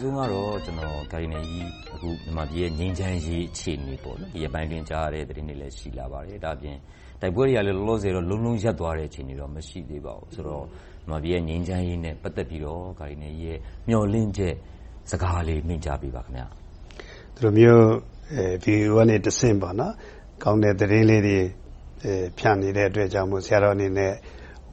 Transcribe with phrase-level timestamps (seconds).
[0.00, 0.50] ဆုံးကတော့
[1.12, 1.66] ကာဒီနယ်ကြီး
[2.24, 6.76] မြန်မာပြည်ရဲ့ ငြိမ်းချမ်းရေး အခြေအနေ။ဒီရက်ပိုင်းအတွင်း ကြားရတဲ့သတင်းတွေလည်း ရှိလာပါတယ်။ဒါ့အပြင်
[7.20, 13.58] တိုက်ပွဲတွေကလည်း လောလောဆယ်လုံးလုံးရပ်သွားတဲ့ အခြေအနေတော့ မရှိသေးပါဘူး။ဆိုတော့ မြန်မာပြည်ရဲ့ ငြိမ်းချမ်းရေးနဲ့ ပတ်သက်ပြီးတော့ ကာဒီနယ်ကြီးရဲ့
[13.88, 14.54] မျှော်လင့်ချက်
[15.10, 16.30] စကားလေး မိန့်ကြားပေးပါ။ဒီ
[17.44, 17.84] လိုမျိုး
[18.64, 21.38] VOA ကတဆင့် ကောင်းတဲ့သတင်းလေးတွေ
[22.38, 24.12] ဖြန့်နေတဲ့အတွက်ကြောင့်မို့ ဆရာတော်အနေနဲ့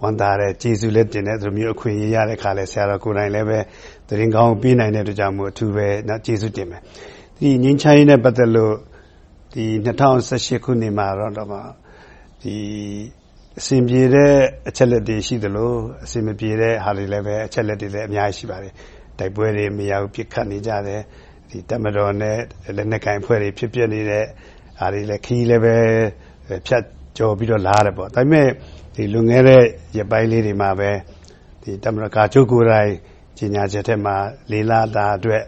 [0.02, 3.48] ဝမ်းသာတယ်။ကျေးဇူးလည်းတင်တယ်။ဒီလိုမျိုးအခွင့်အရေးရတဲ့အခါဆရာတော်ကိုယ်တိုင်လည်း
[4.08, 5.72] သတင်းကောင်းပေးနိုင်တဲ့အတွက်ကြောင့်မို့အထူး
[6.26, 6.82] ကျေးဇူးတင်တယ်။
[7.64, 8.74] ငြိမ်းချမ်းရေးနဲ့ပတ်သက်လို့
[9.56, 9.96] ၂၀၁
[10.46, 11.32] ၈ခုနှစ်မှာတော့
[13.60, 14.34] အဆင်ပြေတဲ့
[14.70, 15.72] အချက်အလက်တွေရှိသလို၊
[16.04, 18.74] အဆင်မပြေတဲ့အချက်အလက်တွေလည်းအများကြီးရှိပါတယ်။
[19.20, 21.02] တိုက်ပွဲတွေမရပ်ဘူးပစ်ခတ်နေကြတယ်။
[21.70, 22.38] တပ်မတော်နဲ့
[22.76, 24.26] လက်နက်ကိုင်အဖွဲ့တွေဖြစ်ပျက်နေတဲ့
[24.80, 25.64] ဟာတွေလည်းခရီးလည်း
[26.68, 26.84] ဖြတ်
[27.18, 28.48] ကျော်ပြီးတော့လာရတယ်။ဒါပေမဲ့
[29.14, 29.64] လွန်ခဲ့တဲ့
[29.98, 30.92] ရက်ပိုင်းလေးတွေမှာပဲ
[31.84, 32.92] တပ်မတော်ကာချုပ်ကိုယ်တိုင်
[33.38, 34.16] ကြေညာချက်ထဲမှာ
[34.52, 35.44] လေးလတာအတွက်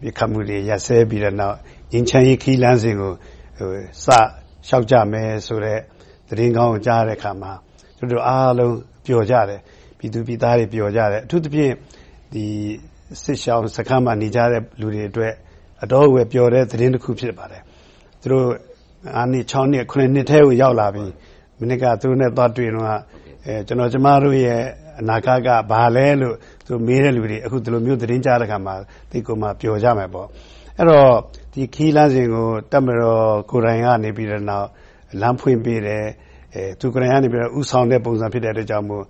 [0.00, 1.56] ပစ်ခတ်မှုတွေရပ်စဲပြီးတဲ့နောက်
[1.92, 3.12] ငြိမ်းချမ်းရေးခရီးလမ်းစဉ်ကို
[4.04, 5.78] စလျှောက်ကြမယ်ဆိုတဲ့
[6.28, 7.52] သတင်းကောင်းကိုကြားရတဲ့အခါမှာ
[7.96, 9.60] ကျနော်တို့အားလုံးပျော်ကြတယ်။
[9.98, 11.72] ပြည်သူပြည်သားတွေပျော်ကြတယ်။အထူးသဖြင့်
[13.22, 15.32] စစ်ရှောင်စခန်းမှာနေကြတဲ့လူတွေအတွက်
[15.82, 17.62] အတော့်ကိုပျော်တဲ့သတင်းတခုဖြစ်ပါတယ်။
[18.20, 18.46] သူတို့
[19.14, 21.06] နှစ်နှစ်ထဲကိုရောက်လာပြီ။
[21.58, 22.92] မနှစ်ကသူတို့နဲ့သွားတွေ့တုန်းက
[23.66, 24.62] ကျနော်ကျမတို့ရဲ့
[25.00, 28.74] အနာဂတ်ကဘာလဲလို့မေးတဲ့လူတွေအခုဒီလိုမျိုးသတင်းကြားတဲ့အခါမှာ
[29.10, 31.12] သိပ်ကိုမှပျော်ကြမယ်။အဲဒီတော့
[31.52, 34.10] ဒီခရီးလမ်းစဉ်ကိုတပ်မတော်ကိုယ်တိုင်ကနေ
[35.20, 36.04] လမ်းဖွင့်ပေးတယ်။
[36.80, 39.04] သူကိုယ်တိုင်ကဦးဆောင်တဲ့ပုံစံဖြစ်တဲ့အတွက်ကြောင့်မို့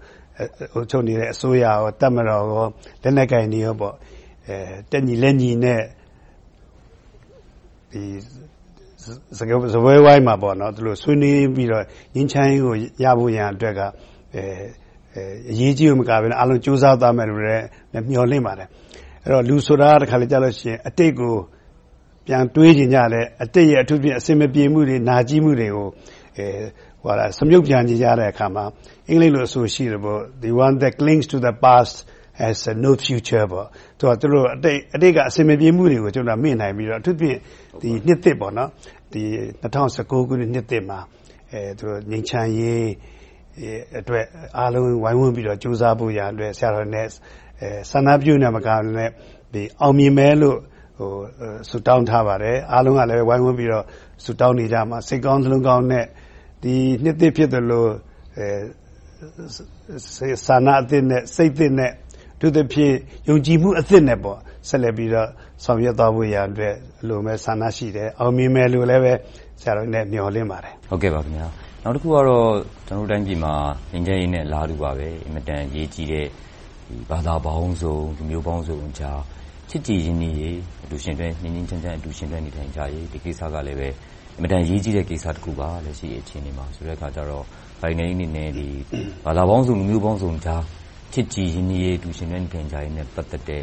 [0.74, 1.64] အုပ်ချုပ်နေတဲ့အစိုးရ၊
[2.00, 2.44] တပ်မတော်၊
[3.02, 3.60] လက်နက်ကိုင်တွေ
[4.90, 5.82] တက်ညီလက်ညီနဲ့
[9.38, 10.34] စားပွဲဝိုင်းမှာ
[11.02, 13.80] ဆွေးနွေးပြီးတော့ငြိမ်းချမ်းရေးကိုရဖို့ရန်အတွက်က
[15.50, 17.64] အရေးကြီးရုံမကဘဲအားလုံးကြိုးစားသွားမယ်လို့လည်း
[18.10, 18.68] မျှော်လင့်ပါတယ်။
[19.48, 20.54] လူဆိုတာကတခါတလေကြတော့
[20.88, 21.34] အတိတ်ကို
[22.26, 23.82] ပြန်တွေးချင်ကြတယ်။အတိတ်ရဲ့
[24.18, 25.88] အဆင်မပြေမှုတွေ၊နာကျည်းမှုတွေကို
[27.38, 28.64] စမြုပ်ပြန်ချင်ကြတဲ့အခါမှာ
[29.08, 30.00] အင်္ဂလိပ်လိုအဆိုရှိတယ်
[30.42, 31.94] The one that clings to the past
[32.38, 33.44] has no future.
[34.14, 34.18] အ
[35.02, 37.38] တိတ်ကအဆင်မပြေမှုတွေကိုမေ့နိုင်ပြီးတော့အထူးသဖြင့်
[38.06, 38.64] နှစ်သစ်၂၀
[39.12, 39.68] ၁
[40.10, 41.00] ၉ခုနှစ်နှစ်သစ်မှာ
[42.10, 42.88] ငြိမ်းချမ်းရေး
[44.00, 44.24] အတွက်
[44.58, 47.06] အားလုံးဝိုင်းဝန်းပြီးတော့ကြိုးစားဖို့ရန်အတွက်ဆရာတော်နဲ့
[47.90, 50.58] ဆန္ဒပြုရုံတင်မကဘဲအောင်မြင်မယ်လို့
[51.70, 53.84] ဆုတောင်းထားပါတယ်။အားလုံးကလည်းဝိုင်းဝန်းပြီးတော့
[54.24, 56.04] ဆုတောင်းနေကြမှာစိတ်ကောင်းနှလုံးကောင်းနဲ့
[57.02, 57.86] နှစ်သစ်ဖြစ်သလို
[60.46, 61.92] ဆန္ဒအသစ်နဲ့စိတ်သစ်နဲ့
[62.38, 62.94] အထူးသဖြင့်
[63.28, 64.18] ယုံကြည်မှုအသစ်နဲ့
[64.68, 65.28] ဆက်လက်ပြီးတော့
[65.64, 69.18] ဆောင်ရွက်သွားဖို့ရန်အတွက်အလွန်ပဲဆန္ဒရှိတယ်။အောင်မြင်မယ်လို့လည်း
[69.60, 70.74] ဆရာတော်အနေနဲ့မျှော်လင့်ပါတယ်။
[71.84, 72.52] နောက်တခုကတော့
[72.86, 73.54] ကျနော်တို့တိုင်းပြည်မှာ
[73.92, 76.26] ငြိမ်းချမ်းရေးနဲ့အလားတူပါပဲအင်မတန်အရေးကြီးတဲ့
[77.10, 79.20] ဘာသာပေါင်းစုံ၊လူမျိုးပေါင်းစုံကြား
[79.70, 80.56] ချစ်ကြည်ရင်းနှီးရေး၊
[81.04, 81.26] ငြိမ်းငြိ
[81.60, 88.50] မ်းချမ်းချမ်းအတူယှဉ်တွဲနေထိုင်ကြရေးဒီကိစ္စကလည်းအင်မတန်အရေးကြီးတဲ့ကိစ္စတခုပါ။လက်ရှိအခြေအနေမှာဆိုတော့ကာဒီနယ်ကြီးအနေနဲ့
[89.26, 90.62] ဘာသာပေါင်းစုံ၊လူမျိုးပေါင်းစုံကြား
[91.12, 93.62] ချစ်ကြည်ရင်းနှီးရေး အတူယှဉ်တွဲနေထိုင်ကြရေးနဲ့ ပတ်သက်တဲ့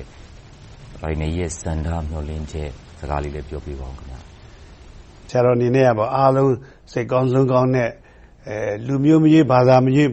[1.01, 2.69] ကာဒီနယ်ကြီးရဲ့ ဆန္ဒ မျှော်လင့်ချက်
[3.00, 3.97] စကားလေးလည်း ပြောပေးပါအုံး။
[5.29, 6.53] ဆရာတော်အနေနဲ့ အားလုံး
[6.91, 7.89] စိတ်ကောင်းနှလုံးကောင်းနဲ့
[8.88, 10.11] လူမျိုးမရွေး၊ဘာသာမရွေး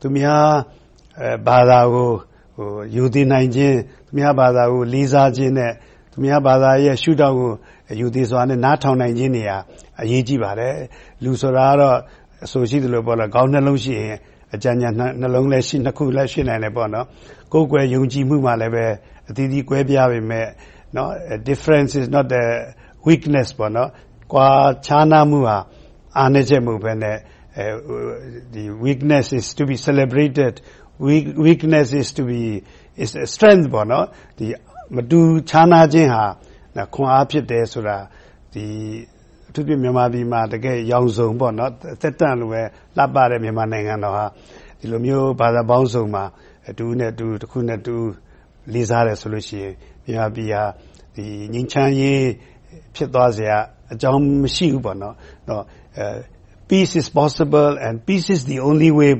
[0.00, 0.46] သူများ
[1.48, 2.10] ဘာသာကို
[2.96, 3.74] ရိုသေနိုင်ခြင်း၊
[4.06, 5.72] သူများဘာသာကို လေးစားခြင်းနဲ့
[6.12, 7.52] သူများဘာသာရဲ့ ရှုထောင့်ကို
[8.00, 9.52] ရိုသေစွာနဲ့ နားထောင်နိုင်ခြင်းတွေက
[10.00, 10.74] အရေးကြီးပါတယ်။
[11.24, 11.96] လူဆိုတာကတော့
[12.44, 14.16] အဆိုရှိသလို ခေါင်းနှစ်လုံးရှိရင်
[14.54, 15.76] အကြံဉာဏ်နှစ်ခုလည်းရှိ
[16.48, 16.72] နိုင်တယ်။
[17.52, 18.94] ကိုးကွယ်ယုံကြည်မှုမှာလည်း
[19.28, 20.48] အသီးသီးကွဲပြားပေမယ့်
[21.48, 22.44] Difference is not a
[23.08, 23.48] weakness
[24.32, 24.48] ကွာ
[24.86, 25.58] ခြားနားမှုဟာ
[26.18, 27.18] အားနည်းချက်မဟုတ်ဘဲနဲ့
[28.86, 30.60] Weakness is to be celebrated.
[31.46, 32.08] Weakness is
[33.24, 33.66] a strength.
[34.96, 36.24] မတူခြားနားခြင်းဟာ
[36.94, 37.96] ခွန်အားဖြစ်တယ်ဆိုတာ
[38.46, 39.17] အထူး
[39.58, 40.40] သဖြင့်မြန်မာပြည်မှာ
[40.90, 41.42] ရောင်စုံသ
[42.06, 42.62] က်တမ်းလိုပဲ
[42.96, 44.26] လှပတဲ့မြန်မာနိုင်ငံတော်ဟာ
[44.78, 46.24] ဒီလိုမျိုးဘာသာပေါင်းစုံမှာ
[46.78, 47.98] တဦးနဲ့တဦး၊တခုနဲ့တခု
[48.72, 49.74] လေးစားတယ်ဆိုလို့ရှိရင်
[50.04, 50.62] မြန်မာပြည်ဟာ
[51.52, 52.22] ငြိမ်းချမ်းရေး
[52.94, 53.56] ဖြစ်သွားစရာ
[53.92, 54.82] အကြောင်းမရှိဘူး။
[56.68, 59.12] Peace is possible and peace is the only way.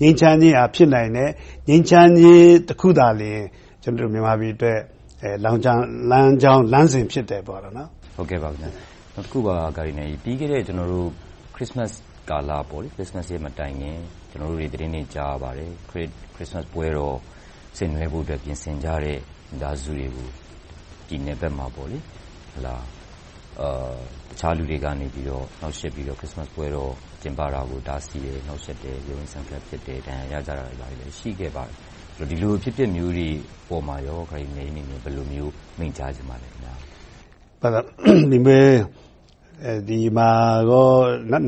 [0.00, 1.30] ငြိမ်းချမ်းရေးဟာဖြစ်နိုင်တယ်။
[1.68, 3.40] ငြိမ်းချမ်းရေးတခုသာလျှင်
[3.82, 4.78] ကျနော်တို့မြန်မာပြည်အတွက်
[5.44, 7.42] လမ်းကြောင်းလမ်းစဉ်ဖြစ်တယ်။
[7.76, 9.48] နောက် တခုက
[10.24, 10.62] ပြီးခဲ့တဲ့
[11.54, 11.90] ခရစ်စမတ်
[12.30, 13.98] ကာလ ခရစ်စမတ်ရက်မတိုင်ခင်
[14.30, 16.00] ကျနော်တို့တွေသတင်းတွေ ကြားရပါတယ်။ခရ
[16.42, 17.16] စ်စမတ်ပွဲတော်
[17.76, 19.18] ဆင်နွှဲဖို့အတွက် ပြင်ဆင်ကြတဲ့
[19.50, 20.28] မိသားစုတွေကို
[21.06, 21.68] ပြည်နယ်ဘက်မှာ တ
[24.38, 26.92] ခြားလူတွေကနေနှောင့်ယှက်ပြီးတော့ ခရစ်စမတ်ပွဲတော်
[27.22, 31.76] ကျင်းပတာကို တားဆီးတယ်။နှောင့်ယှက်တယ်။ရုန်းရင်းဆန်ခတ် ဖြစ်တယ်။ဒဏ်ရာရကြတာတွေလည်း ရှိခဲ့ပါတယ်။
[32.30, 33.28] ဒီလိုအဖြစ်အပျက်မျိုးတွေ
[33.68, 33.96] ပေါ်မှာ
[34.30, 36.48] ခရိုင်အနေနဲ့ဘယ်လိုမျိုး မိန့်ကြားချင်ပါလဲ။
[39.88, 40.30] ဒီမှာ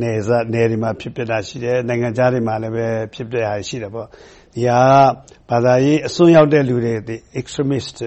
[0.02, 2.74] နယ်စပ်တွေမှာဖြစ်ပျက်တာရှိတယ်။နိုင်ငံခြားတွေမှာလည်း
[3.14, 3.90] ဖြစ်ပျက်တာရှိတယ်။
[4.54, 4.80] ဒီဟာ
[5.48, 6.94] ကဘာသာရေးအစွန်းရောက်တဲ့လူတွေ
[7.40, 8.04] Extremists တွ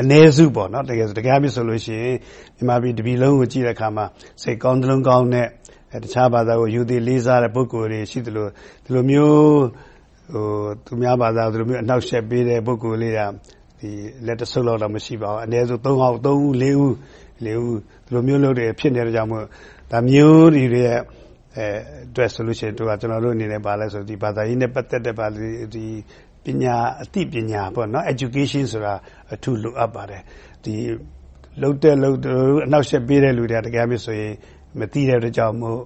[0.00, 0.44] အနည်းစု။
[0.88, 4.06] တကယ်ဆိုရင်မြန်မာပြည်တပြည်လုံးကိုကြည့်တဲ့အခါမှာ
[4.42, 5.46] စိတ်ကောင်းနှလုံးကောင်းတဲ့
[6.04, 8.46] တခြားဘာသာကိုရိုသေလေးစားတဲ့ပုဂ္ဂိုလ်တွေရှိသလို၊
[8.84, 9.64] ဒီလိုမျိုး
[10.84, 13.20] သူများဘာသာကိုအနှောင့်အယှက်ပေးတဲ့ပုဂ္ဂိုလ်လေးက
[14.26, 16.94] လက်တဆုပ်လောက်တောင်မရှိပါဘူး။အနည်းဆုံးသုံးဦးလေးဦး
[18.06, 19.44] ဒီလိုမျိုးတွေဖြစ်နေတာကြောင့်မို့
[19.90, 20.82] ဒါမျိုးတွေ
[21.56, 25.14] အတွက်ဆိုရင်ကျနော်တို့အနေနဲ့ဘာလဲဆိုရင်ဘာသာရေးနဲ့ပတ်သက်တဲ့
[25.64, 25.86] အသိ
[26.44, 26.76] ပညာ
[28.12, 28.94] Education ဆိုတာ
[29.34, 30.22] အထူးလိုအပ်ပါတယ်။
[31.62, 32.34] လုပ်တဲ့လုပ်သူ
[32.64, 34.32] အနှောင့်အယှက်ပေးတဲ့လူတွေကတကယ်တမ်းဆိုရင်
[34.78, 35.80] မသိတဲ့အတွက်ကြောင့်မို့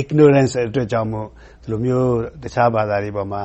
[0.00, 1.26] Ignorance အတွက်ကြောင့်မို့
[1.62, 2.10] ဒီလိုမျိုး
[2.42, 3.42] တခြားဘာသာတွေပေါ်မှာ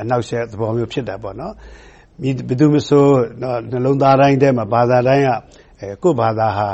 [0.00, 3.04] အနှောင့်အယှက်သဘောမျိုးဖြစ်တာပေါ့။ဘယ်သူမဆို
[3.70, 5.30] နှလုံးသားတိုင်းထဲမှာဘာသာတိုင်းက
[6.02, 6.68] ကိုယ့်ဘာသာဟာ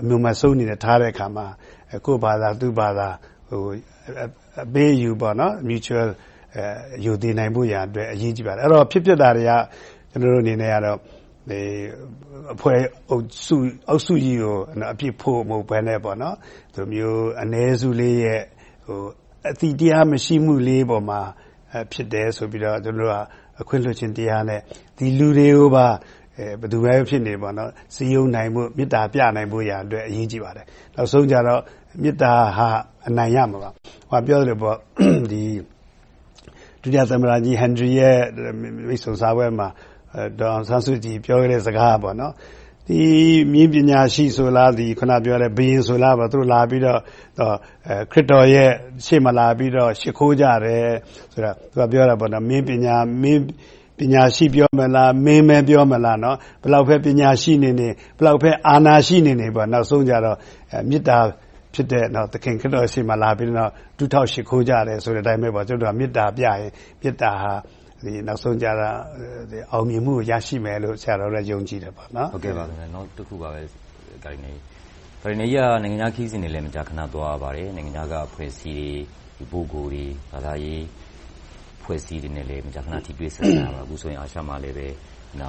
[0.00, 1.46] အမျက်မှောက်ဆုံးအနေနဲ့ထားတဲ့အခါမှာ
[2.06, 3.08] ကိုယ့်ဘာသာသူ့ဘာသာ
[4.64, 5.10] အပေးအယူ
[5.68, 6.08] Mutual
[7.04, 9.52] ရိုသေနိုင်ဖို့အတွက်အရေးကြီးပါတယ်။အဲဒီတော့ဖြစ်ပျက်တာတွေက
[10.10, 10.72] ကျနော်တို့အနေနဲ့
[12.54, 12.80] အဖွဲ့
[13.10, 13.14] အ
[13.46, 13.48] စ
[14.12, 14.56] ည်းကြီးကို
[14.92, 18.42] အပြစ်ဖို့မဟုတ်ဘဲနဲ့ဒီလိုမျိုးအနည်းစုလေးရဲ့
[19.50, 21.20] အသိတရားမရှိမှုလေးပေါ်မှာ
[21.92, 23.16] ဖြစ်တယ်ဆိုပြီးတော့ကျနော်တို့က
[23.60, 24.60] အခွင့်လွှတ်ခြင်းတရားနဲ့
[24.98, 25.86] ဒီလူတွေကိုပါ
[26.60, 27.34] ဘယ်သူပဲဖြစ်နေ
[27.94, 30.66] စည်းရုံးနိုင်ဖို့၊မေတ္တာပြနိုင်ဖို့အတွက်အရေးကြီးပါတယ်။
[30.96, 31.60] နောက်ဆုံးကြတော့
[32.02, 32.60] မေတ္တာက
[33.08, 33.70] အနိုင်ရမှာပါ။
[34.26, 34.56] ပြောသလို
[36.82, 38.18] ဒုတိယသမ္မတကြီးဟင်နရီရဲ့
[38.88, 39.68] မြစ်ဆုံဆားပွဲမှာ
[40.38, 42.22] ဒေါ်အောင်ဆန်းစုကြည်ပြောခဲ့တဲ့စကားကန
[43.60, 47.00] ည်းပညာရှိဆိုလားအခုနပြောတဲ့ဘုရင်ဆိုလားသူတို့လာပြီးတော့
[48.12, 48.70] ခရစ်တော်ရဲ့
[49.06, 50.86] ရှေ့မှာလာပြီးတော့ရှိခိုးကြတယ်
[51.32, 52.96] ဆိုတာကိုသူကပြောတာကမင်းပညာ
[54.36, 56.24] ရှိပြောမလား၊မင်းပဲပြောမလားဘ
[56.64, 57.88] ယ်လောက်ပဲပညာရှိနေနေ၊
[58.18, 60.36] ဘယ်လောက်ပဲအာဏာရှိနေနေနောက်ဆုံးကြတော့
[60.90, 61.18] မေတ္တာ
[61.74, 66.70] ဖြစ်တဲ့သခင်ခရစ်တော်ရှေ့မှာလာပြီးတော့ဒူးထောက်ရှိခိုးကြတယ်ဆိုတဲ့အတိုင်းကျနော်တို့ကမေတ္တာပြရင်
[67.02, 67.52] မေတ္တာဟာ
[68.28, 68.96] နောက်ဆုံးကြတော့
[69.72, 72.28] အောင်မြင်မှုကိုရရှိမယ်လို့ဆရာတော်တို့ယုံကြည်တယ်။နောက်
[73.18, 73.66] တခုကကိုရင်
[74.24, 80.82] ကြီးကနိုင်ငံခြားခရီးစဉ်တွေလည်းမကြာခဏသွားရပါတယ်။နိုင်ငံခြားကအဖွဲ့အစည်းတွေ၊ပုဂ္ဂိုလ်တွေ၊ဘာသာရေး
[81.80, 84.76] အဖွဲ့အစည်းတွေနဲ့လည်း မကြာခဏ ထိတွေ့ဆက်ဆံရပါတယ်။အခုဆိုရင် အာရှမှာလည်း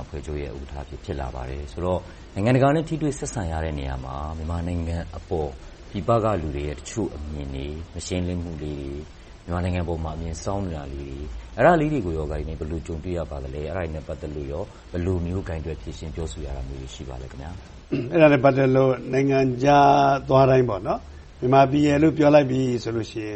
[0.04, 2.00] အဖွဲ့ချုပ်ရဲ့ ဥက္ကဋ္ဌအဖြစ် ဖြစ်လာပါတယ်။ဆိုတော့
[2.36, 5.50] နိုင်ငံတကာနဲ့ ထိတွေ့ဆက်ဆံရတဲ့ နေရာမှာ မြန်မာနိုင်ငံအပေါ်
[5.90, 8.92] ပြည်ပကလူတွေရဲ့ တချို့အမြင်တွေ၊မရှင်းလင်းမှုလေးတွေ၊
[9.44, 11.20] မြန်မာနိုင်ငံအပေါ် အမြင်စောင်းနေတာလေးတွေ
[11.58, 12.28] အဲဒါလေးတွေကို ဘယ်
[12.72, 14.48] လိုကြုံတွေ့ရပါသလဲ။အဲဒါတွေနဲ့ ပတ်သက်လို့
[14.92, 17.28] ဘယ်လိုမျိုး ကိုင်တွယ်ဖြေရှင်း ပြောဆိုရတာမျိုးတွေ ရှိပါသလဲ။
[18.14, 19.92] အဲဒါနဲ့ ပတ်သက်လို့ နိုင်ငံခြား
[20.30, 23.36] သွားတိုင်း မြန်မာပြည်ရယ်လို့ ပြောလိုက်ပြီဆိုရင်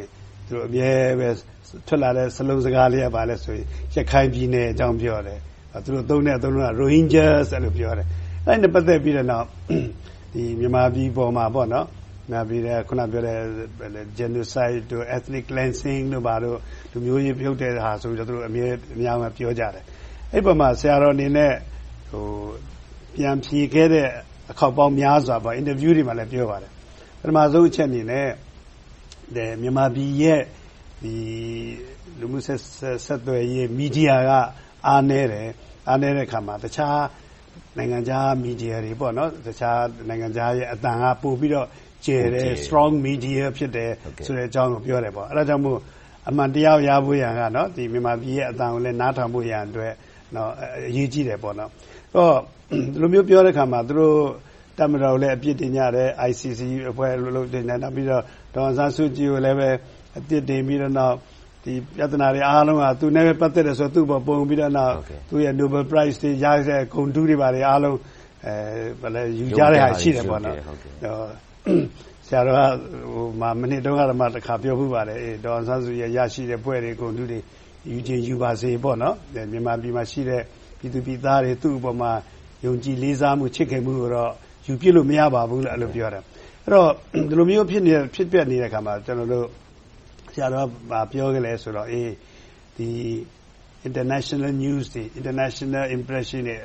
[0.67, 0.89] အမြဲ
[1.87, 3.65] ထွက်လာတဲ့စာလုံးစကားလေးကဘာလဲဆိုရင်
[3.95, 5.39] ရခိုင်ပြည်နယ်အကြောင်းပြောတယ်။
[5.83, 8.07] သူတို့သုံးတဲ့အသုံးအနှုန်းက Rohingyas လို့ပြောတယ်။
[8.45, 9.47] အဲဒါနဲ့ပတ်သက်ပြီးနောက်
[10.59, 13.39] မြန်မာပြည်ပေါ်မှာအခုနပြောတဲ့
[14.17, 16.59] Genocide, Ethnic cleansing တို့
[16.91, 18.67] လူမျိုးရေးဖြုတ်တဲ့ဟာဆိုပြီးအမြဲ
[18.99, 19.83] ပြောကြတယ်။
[20.33, 21.53] အဲဒီအပေါ်မှာဆရာတော်အနေနဲ့
[23.15, 24.07] ပြန်ဖြေခဲ့တဲ့
[24.51, 26.71] အခေါက်ပေါင်းများစွာအင်တာဗျူးတွေမှာလည်းပြောပါတယ်။
[27.19, 28.27] ပထမဦးဆုံးအချက်အနေနဲ့
[29.33, 30.41] မြန်မာပြည်ရဲ့
[32.19, 32.43] လူမှု့
[33.05, 34.31] ဆက်သွယ်ရေးမီဒီယာက
[34.87, 35.47] အားနည်းတယ်။
[35.87, 36.99] အားနည်းတဲ့အခါမှာ တခြား
[37.77, 38.91] နိုင်ငံခြားမီဒီယာတွေ
[39.47, 41.67] တခြားနိုင်ငံခြားရဲ့အသံကပိုပြီးတော့
[42.05, 43.91] ကျယ်တယ်။ Strong media ဖြစ်တယ်
[44.25, 45.79] ဆိုတဲ့အကြောင်းကိုပြောတယ်။အဲဒါကြောင့်မို့
[46.29, 49.93] အမှန်တရားရဖို့ရာကမြန်မာပြည်ရဲ့အသံကိုလည်းနားထောင်ဖို့အတွက်
[50.87, 51.49] အရေးကြီးတယ်။ဒီ
[53.01, 54.17] လိုမျိုးပြောတဲ့အခါမှာသူတို့
[54.77, 59.57] တပ်မတော်ကိုလည်း အပြစ်တင်ကြတယ်။ ICC အဖွဲ့ကိုလည်း အပြစ်တင်တယ်။နောက်ပြီးတော့ ဒေါ်အောင်ဆန်းစုကြည်ကိုလည်း
[60.17, 60.93] အပြစ်တင်ပြီးတော့
[61.65, 64.71] ပြဿနာတွေအားလုံးက သူနဲ့ပတ်သက်တယ်ဆိုတာကိုသူ့အပေါ်ပုံပြီးတော့
[65.29, 67.35] သူရဲ့ Nobel Prize တွေ ရတဲ့ ဂုဏ်ထူးတွေ
[67.69, 67.97] အားလုံး
[69.39, 70.23] ယူကြတဲ့ဟာတွေရှိတယ်။
[72.27, 72.61] ဆရာတော်က
[73.41, 74.01] မနှစ်တုန်းက
[74.35, 77.39] တခါ ပြောဖူးပါတယ်။ဒေါ်အောင်ဆန်းစုကြည်ရရှိတဲ့ ဘွဲ့တွေ၊ဂုဏ်ထူးတွေ
[77.91, 80.41] ယူချင်ယူပါစေ။မြန်မာပြည်မှာရှိတဲ့
[80.79, 82.11] ပြည်သူပြည်သားတွေ သူ့အပေါ်မှာ
[82.65, 84.31] ယုံကြည်လေးစားမှု၊ချစ်ခင်မှုကိုတော့
[84.67, 86.23] ယူပစ်လို့မရပါဘူးလို့အဲဒီလိုပြောတယ်။
[86.65, 86.89] အဲဒီတော့
[87.29, 87.83] ဒီလိုမျိုးဖြစ်
[88.31, 91.87] ပျက်နေတဲ့အခါမှာဆရာတော်ကဘာပြောခဲ့လဲဆိုတော့
[93.87, 96.55] International News တွေ International Impression တွေ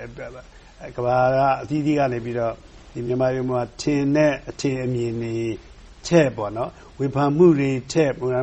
[0.96, 1.16] ကမ္ဘာ
[1.62, 5.34] အသီးသီးကနေမြန်မာပြည်ပေါ်ထင်တဲ့အထင်အမြင်တွေ
[6.06, 6.28] ထက်
[6.98, 8.36] ဝေဖန်မှုတွေထက်ကိုယ့်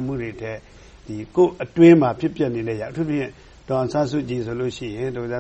[1.64, 3.32] အတွင်းမှာဖြစ်ပျက်နေတဲ့အထူးသဖြင့်
[3.68, 5.36] ဒေါ်အောင်ဆန်းစုကြည်ဆိုရင်အရင်တုန်းက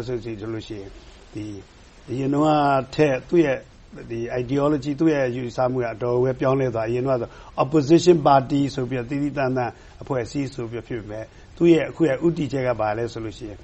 [3.97, 4.91] ထက်သူ့ရဲ့ Ideology
[5.35, 7.25] ယူဆမှုကအတော်လေးပြောင်းလဲသွားတယ်။အရင်တုန်းက
[7.63, 11.25] Opposition Party ဆိုပြီးသီးသီးသန့်သန့်အဖွဲ့အစည်းဆိုပြီးဖြစ်ပေမယ့်
[11.57, 13.57] ဒသူ့ရဲ့အခုရဲ့ဥတီချက်ကဘာလဲဆိုလို့ရှိရင်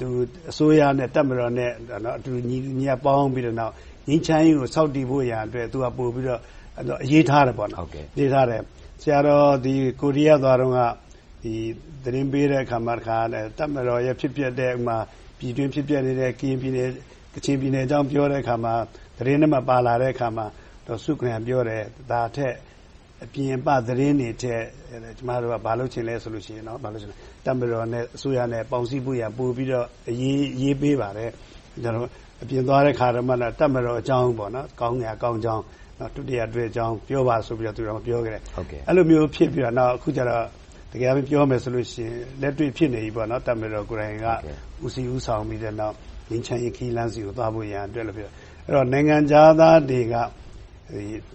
[0.00, 0.06] သူ
[0.50, 1.70] အစိုးရနဲ့တပ်မတော်နဲ့
[2.18, 3.72] အတူညီညီပေါင်းပြီးတော့နောက်
[4.08, 6.40] ငင်းချမ်းရေးကိုစောင့်တည်ဖို့ရန်အတွက်သူကပို့ပြီးတော့
[7.04, 7.86] အရေးထားတယ်ပေါ့နော်
[8.18, 8.62] ရေးထားတယ်
[9.02, 10.78] ဆရာတော်ဒီကိုရီးယားသွားတော့က
[11.42, 11.54] ဒီ
[12.04, 13.18] သတင်းပေးတဲ့အခါမှာတခါ
[13.58, 14.96] တပ်မတော်ရဲ့ဖြစ်ပျက်တဲ့ဥမာ
[15.38, 16.88] ပြည်တွင်းဖြစ်ပျက်နေတဲ့ကရင်ပြည်နယ်
[17.34, 18.74] ကချင်ပြည်နယ်အကြောင်းပြောတဲ့အခါမှာ
[19.18, 20.46] သတင်းထဲမှာပါလာတဲ့အခါမှာ
[20.86, 22.54] တော့စုခရံပြောတယ်ဒါထက်
[23.24, 24.62] အပြင်ပသတင်းတွေထက်
[25.18, 31.30] ကျမတို့ကဘာလုပ်ချင်လဲဆိုလို့ရှိရင်တော့ဘာလုပ်ချင်လဲတပ်မတော်နဲ့အစိုးရနဲ့ပေါင်းစည်းဖို့ရပို့ပြီးတော့အရေးရေးပေးပါတယ်
[31.82, 32.08] ကျွန်တော်
[32.42, 35.62] အပြင်သွားတဲ့ခါတော့မှတပ်မတော်အကြောင်းပေါ့နော်ကောင်းငါကောင်းကြောင်း
[35.98, 38.42] နော်ဒုတိယတွေ့အကြောင်းပြောပါဆိုပြီးတော့သူတော်ပြောခဲ့တယ်
[38.88, 40.44] အဲ့လိုမျိုးဖြစ်ပြီးတော့နောက်အခုကျတော့
[40.92, 44.26] တကယ်ပြောမယ်ဆိုလို့ရှိရင်လက်တွေ့ဖြစ်နေပြီပေါ့နော်တပ်မတော်ကိုယ်တိုင်က
[44.84, 45.96] ဦးစီးဦးဆောင်ပြီးတဲ့နောက်
[46.30, 48.30] ငင်းချမ်းရေးခီးလန်းစီကိုသွားဖို့ရန်အတွက်လို့ပြော
[48.66, 50.14] အဲ့တော့နိုင်ငံသားတွေက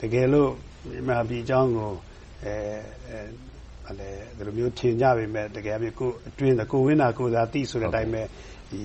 [0.01, 0.51] တကယ်လို့
[0.89, 1.91] မြန်မာပြည်အကြောင်းကို
[2.43, 2.55] အဲ
[3.07, 3.19] အဲ
[3.85, 8.23] ဘာလဲဒီလိုမျိုးထင်ကြပေမဲ့တကယ်ပြီးကိုအတွင်းကိုဝင်းတာကိုသာတိဆိုတဲ့အတိုင်းပဲ
[8.71, 8.81] ဒီ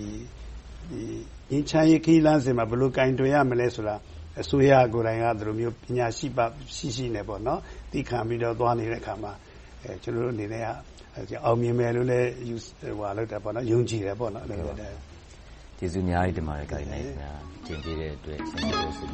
[0.90, 1.02] ဒီ
[1.50, 3.96] ငင်းချမ်းရေးခီးလန်းစီမှာဘယ်လိုကင်တွယ်ရမလဲဆိုတာ
[4.40, 7.60] အစိုးရကိုယ်တိုင်ကဒီလိုမျိုးပညာရှိပါရှိရှိနေပေါ့နော်
[7.92, 9.32] သိခံပြီးတော့သွားနေတဲ့အခါမှာ
[9.82, 14.92] အဲကျွန်တော်တို့အနေနဲ့ကအောင်မြင်မယ်လို့လည်းယူဟိုလောက်တယ်ပေါ့နော်ယုံကြည်တယ်ပေါ့နော်အဲ့လိုတယ်
[15.82, 17.32] ကျေးဇူးအများကြီးတင်ပါတယ် ကိုင်နိုင်ခင်ဗျာ
[17.66, 19.06] တင်ပြတဲ့အတွက်ဆင်ပြေလို့ဆို